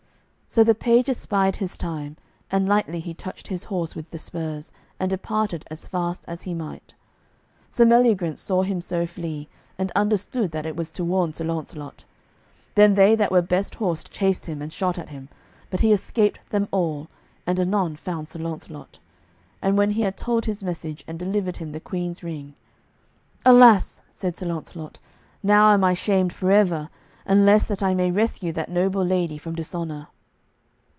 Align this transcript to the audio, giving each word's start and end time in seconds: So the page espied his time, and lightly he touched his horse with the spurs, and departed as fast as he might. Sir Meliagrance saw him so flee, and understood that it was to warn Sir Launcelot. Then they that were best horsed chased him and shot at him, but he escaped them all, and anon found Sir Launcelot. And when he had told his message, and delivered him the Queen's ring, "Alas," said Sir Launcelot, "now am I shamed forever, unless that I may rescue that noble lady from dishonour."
So 0.53 0.65
the 0.65 0.75
page 0.75 1.07
espied 1.09 1.55
his 1.55 1.77
time, 1.77 2.17
and 2.51 2.67
lightly 2.67 2.99
he 2.99 3.13
touched 3.13 3.47
his 3.47 3.63
horse 3.63 3.95
with 3.95 4.11
the 4.11 4.17
spurs, 4.17 4.73
and 4.99 5.09
departed 5.09 5.65
as 5.71 5.87
fast 5.87 6.25
as 6.27 6.41
he 6.41 6.53
might. 6.53 6.93
Sir 7.69 7.85
Meliagrance 7.85 8.39
saw 8.41 8.63
him 8.63 8.81
so 8.81 9.07
flee, 9.07 9.47
and 9.77 9.93
understood 9.95 10.51
that 10.51 10.65
it 10.65 10.75
was 10.75 10.91
to 10.91 11.05
warn 11.05 11.31
Sir 11.31 11.45
Launcelot. 11.45 12.03
Then 12.75 12.95
they 12.95 13.15
that 13.15 13.31
were 13.31 13.41
best 13.41 13.75
horsed 13.75 14.11
chased 14.11 14.47
him 14.47 14.61
and 14.61 14.73
shot 14.73 14.99
at 14.99 15.07
him, 15.07 15.29
but 15.69 15.79
he 15.79 15.93
escaped 15.93 16.39
them 16.49 16.67
all, 16.71 17.07
and 17.47 17.57
anon 17.57 17.95
found 17.95 18.27
Sir 18.27 18.39
Launcelot. 18.39 18.99
And 19.61 19.77
when 19.77 19.91
he 19.91 20.01
had 20.01 20.17
told 20.17 20.43
his 20.43 20.65
message, 20.65 21.05
and 21.07 21.17
delivered 21.17 21.55
him 21.63 21.71
the 21.71 21.79
Queen's 21.79 22.23
ring, 22.23 22.55
"Alas," 23.45 24.01
said 24.11 24.37
Sir 24.37 24.47
Launcelot, 24.47 24.99
"now 25.41 25.71
am 25.71 25.85
I 25.85 25.93
shamed 25.93 26.33
forever, 26.33 26.89
unless 27.25 27.65
that 27.67 27.81
I 27.81 27.93
may 27.93 28.11
rescue 28.11 28.51
that 28.51 28.67
noble 28.69 29.05
lady 29.05 29.37
from 29.37 29.55
dishonour." 29.55 30.07